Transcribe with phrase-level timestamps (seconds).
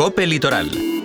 [0.00, 0.99] Cope Litoral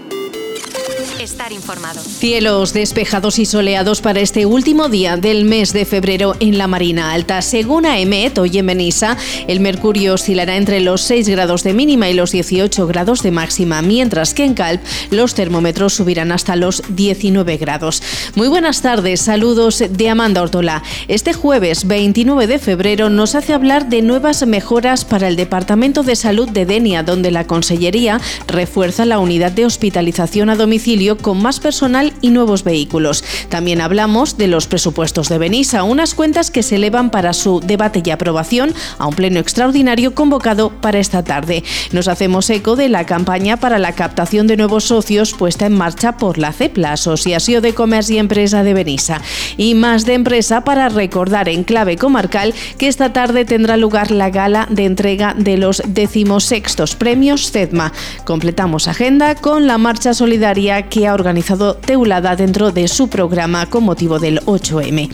[1.19, 2.01] estar informado.
[2.01, 7.13] Cielos despejados y soleados para este último día del mes de febrero en la Marina
[7.13, 7.41] Alta.
[7.41, 9.17] Según AEMET, hoy en Benissa,
[9.47, 13.81] el mercurio oscilará entre los 6 grados de mínima y los 18 grados de máxima,
[13.81, 18.01] mientras que en Calp los termómetros subirán hasta los 19 grados.
[18.35, 20.83] Muy buenas tardes, saludos de Amanda Ortola.
[21.07, 26.15] Este jueves 29 de febrero nos hace hablar de nuevas mejoras para el Departamento de
[26.15, 31.59] Salud de Denia, donde la Consellería refuerza la unidad de hospitalización a domicilio con más
[31.59, 33.23] personal y nuevos vehículos.
[33.49, 38.01] También hablamos de los presupuestos de Benissa, unas cuentas que se elevan para su debate
[38.03, 41.63] y aprobación a un pleno extraordinario convocado para esta tarde.
[41.91, 46.17] Nos hacemos eco de la campaña para la captación de nuevos socios puesta en marcha
[46.17, 49.21] por la CEPLA, Asociación de Comercio y Empresa de Benissa.
[49.57, 54.29] Y más de empresa para recordar en clave comarcal que esta tarde tendrá lugar la
[54.29, 57.91] gala de entrega de los decimosextos premios CEDMA.
[58.23, 63.83] Completamos agenda con la marcha solidaria que ha organizado Teulada dentro de su programa con
[63.83, 65.09] motivo del 8M.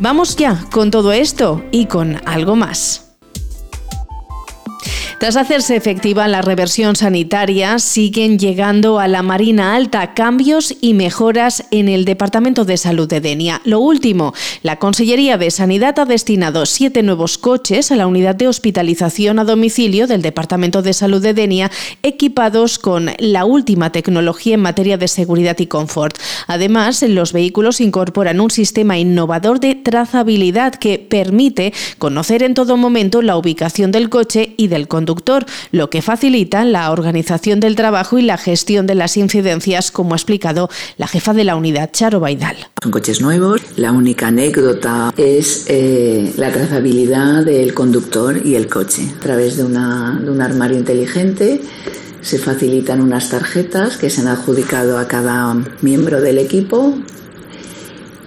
[0.00, 3.11] Vamos ya con todo esto y con algo más.
[5.22, 11.62] Tras hacerse efectiva la reversión sanitaria, siguen llegando a la Marina Alta cambios y mejoras
[11.70, 13.60] en el Departamento de Salud de Denia.
[13.64, 14.34] Lo último,
[14.64, 19.44] la Consellería de Sanidad ha destinado siete nuevos coches a la unidad de hospitalización a
[19.44, 21.70] domicilio del Departamento de Salud de Denia,
[22.02, 26.18] equipados con la última tecnología en materia de seguridad y confort.
[26.48, 33.22] Además, los vehículos incorporan un sistema innovador de trazabilidad que permite conocer en todo momento
[33.22, 35.11] la ubicación del coche y del conductor
[35.70, 40.16] lo que facilita la organización del trabajo y la gestión de las incidencias, como ha
[40.16, 42.56] explicado la jefa de la unidad, Charo Baidal.
[42.82, 43.60] Son coches nuevos.
[43.76, 49.64] La única anécdota es eh, la trazabilidad del conductor y el coche a través de,
[49.64, 51.60] una, de un armario inteligente
[52.22, 56.94] se facilitan unas tarjetas que se han adjudicado a cada miembro del equipo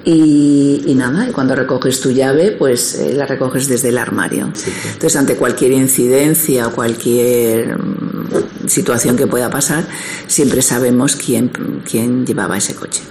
[0.06, 4.46] y, nada, y cuando recoges tu llave, pues eh, la recoges desde el armario.
[4.46, 9.88] Entonces, ante cualquier incidencia o cualquier mm, situación que pueda pasar,
[10.28, 11.52] siempre sabemos quién,
[11.90, 13.02] quién llevaba ese coche.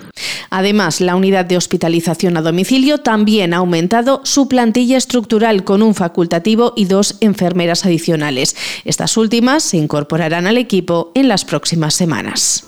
[0.50, 5.96] Además, la unidad de hospitalización a domicilio también ha aumentado su plantilla estructural con un
[5.96, 8.54] facultativo y dos enfermeras adicionales.
[8.84, 12.66] Estas últimas se incorporarán al equipo en las próximas semanas.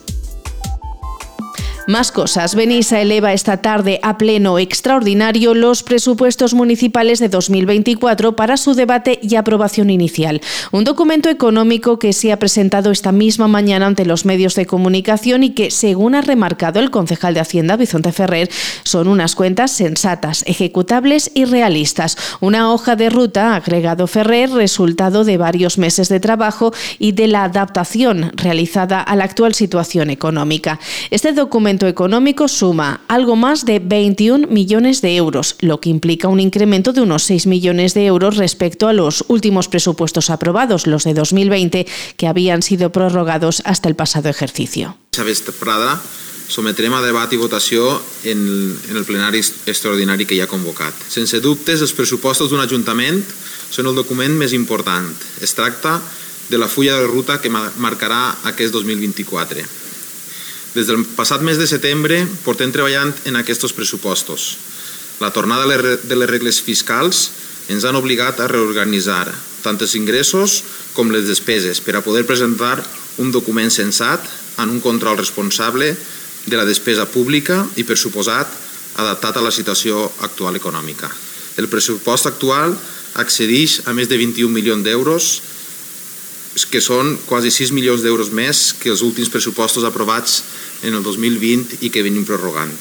[1.86, 2.56] Más cosas.
[2.56, 9.20] Benissa eleva esta tarde a pleno extraordinario los presupuestos municipales de 2024 para su debate
[9.22, 10.40] y aprobación inicial.
[10.72, 15.44] Un documento económico que se ha presentado esta misma mañana ante los medios de comunicación
[15.44, 18.50] y que, según ha remarcado el concejal de Hacienda, Vicente Ferrer,
[18.82, 22.18] son unas cuentas sensatas, ejecutables y realistas.
[22.40, 27.44] Una hoja de ruta, agregado Ferrer, resultado de varios meses de trabajo y de la
[27.44, 30.80] adaptación realizada a la actual situación económica.
[31.12, 36.40] Este documento económico suma algo más de 21 millones de euros, lo que implica un
[36.40, 41.12] incremento de unos 6 millones de euros respecto a los últimos presupuestos aprobados, los de
[41.12, 44.96] 2020, que habían sido prorrogados hasta el pasado ejercicio.
[45.60, 46.00] Prada
[46.48, 47.88] sometrem a debat i votació
[48.24, 48.38] en,
[48.90, 50.94] en el plenari extraordinari que hi ha convocat.
[51.10, 53.18] Sense dubtes, els pressupostos d'un ajuntament
[53.70, 55.08] són el document més important.
[55.42, 55.98] Es tracta
[56.48, 59.66] de la fulla de ruta que marcarà aquest 2024.
[60.76, 64.56] Des del passat mes de setembre portem treballant en aquests pressupostos.
[65.24, 67.30] La tornada de les regles fiscals
[67.72, 69.24] ens han obligat a reorganitzar
[69.64, 70.58] tant els ingressos
[70.92, 72.76] com les despeses per a poder presentar
[73.24, 74.20] un document sensat
[74.60, 75.94] en un control responsable
[76.44, 78.52] de la despesa pública i, per suposat,
[79.00, 81.08] adaptat a la situació actual econòmica.
[81.56, 82.76] El pressupost actual
[83.16, 85.40] accedeix a més de 21 milions d'euros
[86.64, 90.42] que són quasi 6 milions d'euros més que els últims pressupostos aprovats
[90.82, 92.72] en el 2020 y que venim prorrogant.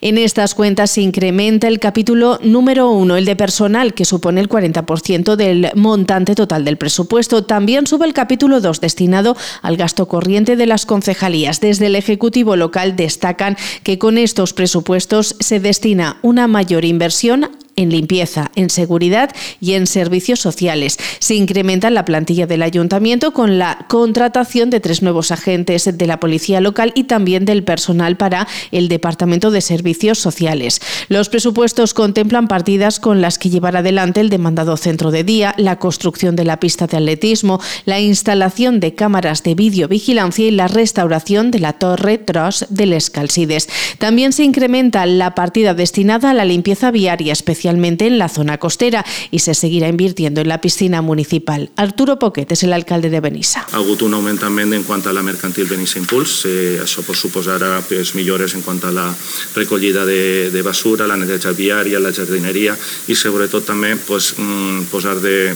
[0.00, 4.50] En estas cuentas se incrementa el capítulo número uno, el de personal, que supone el
[4.50, 7.44] 40% del montante total del presupuesto.
[7.44, 11.60] También sube el capítulo 2, destinado al gasto corriente de las concejalías.
[11.60, 17.90] Desde el Ejecutivo local destacan que con estos presupuestos se destina una mayor inversión en
[17.90, 19.30] limpieza, en seguridad
[19.60, 20.98] y en servicios sociales.
[21.18, 26.20] Se incrementa la plantilla del ayuntamiento con la contratación de tres nuevos agentes de la
[26.20, 30.80] policía local y también del personal para el Departamento de Servicios Sociales.
[31.08, 35.78] Los presupuestos contemplan partidas con las que llevar adelante el demandado centro de día, la
[35.78, 41.50] construcción de la pista de atletismo, la instalación de cámaras de videovigilancia y la restauración
[41.50, 43.68] de la torre Tros del Escalcides.
[43.98, 48.58] También se incrementa la partida destinada a la limpieza viaria especial especialmente en la zona
[48.58, 51.70] costera, y se seguirá invirtiendo en la piscina municipal.
[51.76, 53.66] Arturo Poquet el alcalde de Benissa.
[53.72, 54.42] Ha hagut un augment
[54.74, 56.44] en quant a la mercantil Benissa Impuls.
[56.44, 59.06] Eh, això pot suposar pues, millores en quant a la
[59.54, 62.76] recollida de, de basura, la neteja viària, la jardineria
[63.08, 65.54] i sobretot també pues, mm, posar de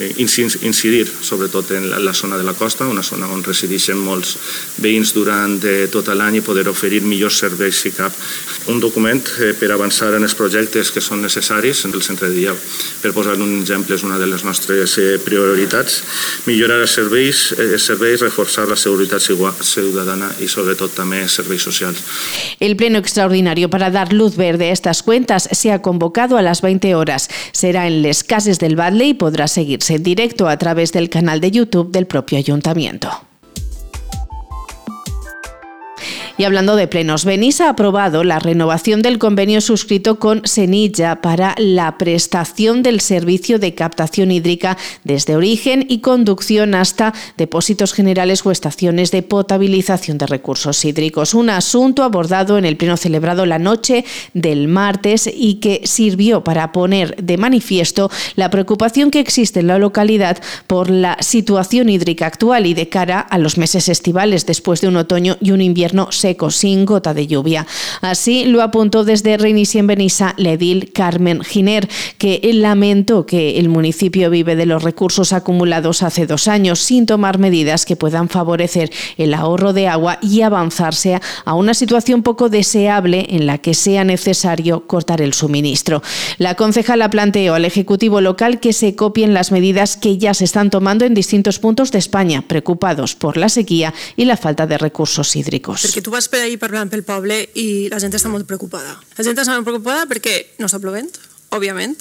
[0.00, 4.36] eh, incidir sobretot en la, la zona de la costa, una zona on resideixen molts
[4.78, 8.16] veïns durant eh, tot l'any i poder oferir millors serveis si cap.
[8.68, 12.34] Un document eh, per avançar en els projectes que són necessaris en el centre de
[12.34, 12.54] dia.
[13.02, 16.00] Per posar un exemple, és una de les nostres eh, prioritats.
[16.46, 21.74] Millorar els serveis, eh, els serveis, reforçar la seguretat ciudadana y sobre todo también servicios
[21.74, 22.02] sociales.
[22.60, 26.62] El pleno extraordinario para dar luz verde a estas cuentas se ha convocado a las
[26.62, 27.28] 20 horas.
[27.52, 31.40] Será en Les Cases del Badle y podrá seguirse en directo a través del canal
[31.40, 33.29] de YouTube del propio ayuntamiento.
[36.40, 41.54] Y hablando de plenos, Benissa ha aprobado la renovación del convenio suscrito con Senilla para
[41.58, 48.50] la prestación del servicio de captación hídrica desde origen y conducción hasta depósitos generales o
[48.50, 51.34] estaciones de potabilización de recursos hídricos.
[51.34, 56.72] Un asunto abordado en el pleno celebrado la noche del martes y que sirvió para
[56.72, 62.64] poner de manifiesto la preocupación que existe en la localidad por la situación hídrica actual
[62.64, 66.29] y de cara a los meses estivales después de un otoño y un invierno seco
[66.50, 67.66] sin gota de lluvia.
[68.00, 71.88] Así lo apuntó desde Reinici en Benissa la edil Carmen Giner,
[72.18, 77.38] que lamentó que el municipio vive de los recursos acumulados hace dos años sin tomar
[77.38, 83.26] medidas que puedan favorecer el ahorro de agua y avanzarse a una situación poco deseable
[83.30, 86.02] en la que sea necesario cortar el suministro.
[86.38, 90.70] La concejala planteó al Ejecutivo local que se copien las medidas que ya se están
[90.70, 95.36] tomando en distintos puntos de España, preocupados por la sequía y la falta de recursos
[95.36, 95.82] hídricos.
[96.20, 98.98] Vas per ahir parlant pel poble i la gent està molt preocupada.
[99.16, 101.08] La gent està molt preocupada perquè no està plovent,
[101.56, 101.96] òbviament.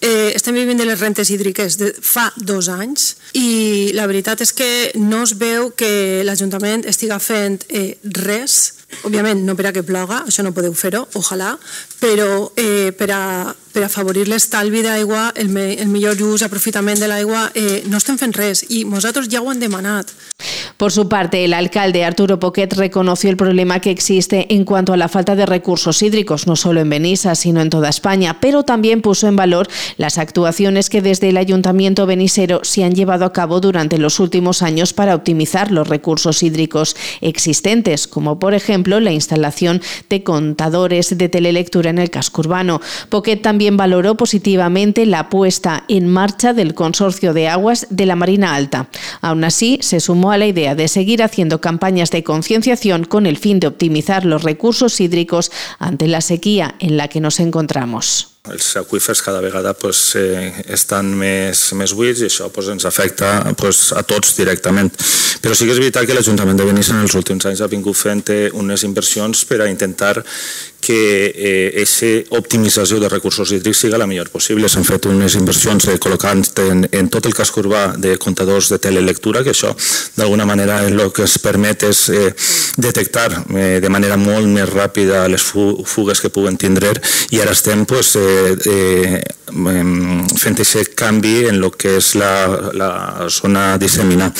[0.00, 4.54] Eh, estem vivint de les rentes hídriques de fa dos anys i la veritat és
[4.54, 9.84] que no es veu que l'Ajuntament estiga fent eh, res òbviament no per a que
[9.84, 11.52] ploga, això no podeu fer-ho, ojalà,
[12.00, 17.00] però eh, per, a, per a favorir l'estalvi d'aigua, el, me, el millor ús, aprofitament
[17.00, 20.14] de l'aigua, eh, no estem fent res i nosaltres ja ho hem demanat.
[20.78, 24.96] Por su parte, el alcalde Arturo Poquet reconoció el problema que existe en cuanto a
[24.96, 29.02] la falta de recursos hídricos, no solo en Benissa, sino en toda España, pero también
[29.02, 29.66] puso en valor
[29.96, 34.62] las actuaciones que desde el Ayuntamiento benisero se han llevado a cabo durante los últimos
[34.62, 41.28] años para optimizar los recursos hídricos existentes, como por ejemplo la instalación de contadores de
[41.28, 42.80] telelectura en el casco urbano.
[43.08, 48.54] Poquet también valoró positivamente la puesta en marcha del Consorcio de Aguas de la Marina
[48.54, 48.88] Alta.
[49.20, 53.36] Aún así, se sumó a la idea de seguir haciendo campañas de concienciación con el
[53.36, 58.37] fin de optimizar los recursos hídricos ante la sequía en la que nos encontramos.
[58.52, 63.52] Els aqüífers cada vegada pues, eh, estan més, més buits i això pues, ens afecta
[63.58, 64.92] pues, a tots directament.
[65.42, 67.96] Però sí que és veritat que l'Ajuntament de Benissa en els últims anys ha vingut
[67.96, 70.16] fent eh, unes inversions per a intentar
[70.80, 74.68] que eh, optimització de recursos hídrics siga la millor possible.
[74.70, 78.78] S'han fet unes inversions eh, col·locant en, en tot el casc urbà de comptadors de
[78.82, 79.74] telelectura, que això
[80.16, 82.30] d'alguna manera el que es permet és eh,
[82.78, 86.94] detectar eh, de manera molt més ràpida les fugues que puguen tindre
[87.34, 89.22] i ara estem pues, eh, eh,
[90.38, 92.32] fent aquest canvi en el que és la,
[92.72, 92.90] la
[93.32, 94.34] zona disseminada.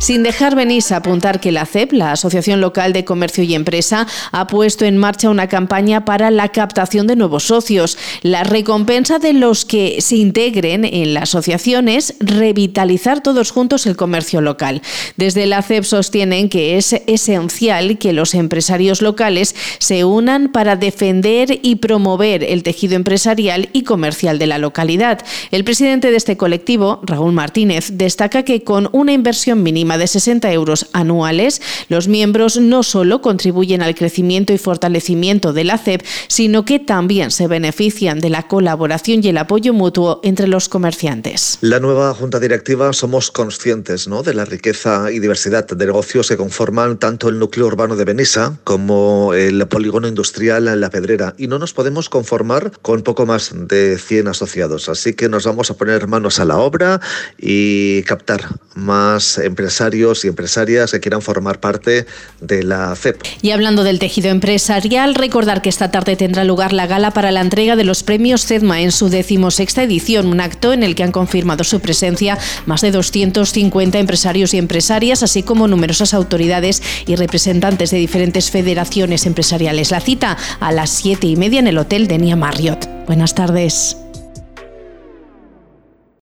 [0.00, 4.06] Sin dejar venirse a apuntar que la CEP, la Asociación Local de Comercio y Empresa,
[4.32, 7.98] ha puesto en marcha una campaña para la captación de nuevos socios.
[8.22, 13.96] La recompensa de los que se integren en la asociación es revitalizar todos juntos el
[13.96, 14.80] comercio local.
[15.18, 21.58] Desde la CEP sostienen que es esencial que los empresarios locales se unan para defender
[21.62, 25.20] y promover el tejido empresarial y comercial de la localidad.
[25.50, 30.52] El presidente de este colectivo, Raúl Martínez, destaca que con una inversión mínima de 60
[30.52, 36.64] euros anuales, los miembros no solo contribuyen al crecimiento y fortalecimiento de la CEP, sino
[36.64, 41.58] que también se benefician de la colaboración y el apoyo mutuo entre los comerciantes.
[41.60, 44.22] La nueva Junta Directiva somos conscientes ¿no?
[44.22, 48.58] de la riqueza y diversidad de negocios que conforman tanto el núcleo urbano de Benissa
[48.64, 53.98] como el polígono industrial La Pedrera y no nos podemos conformar con poco más de
[53.98, 54.88] 100 asociados.
[54.88, 57.00] Así que nos vamos a poner manos a la obra
[57.38, 58.42] y captar
[58.74, 62.06] más empresarios empresarios y empresarias que quieran formar parte
[62.40, 63.22] de la CEP.
[63.40, 67.40] Y hablando del tejido empresarial, recordar que esta tarde tendrá lugar la gala para la
[67.40, 71.12] entrega de los premios CEDMA en su decimosexta edición, un acto en el que han
[71.12, 77.90] confirmado su presencia más de 250 empresarios y empresarias, así como numerosas autoridades y representantes
[77.90, 79.90] de diferentes federaciones empresariales.
[79.90, 82.86] La cita a las siete y media en el Hotel Denia Marriott.
[83.06, 83.96] Buenas tardes.